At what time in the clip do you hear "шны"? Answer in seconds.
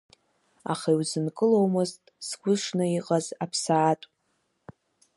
2.61-2.85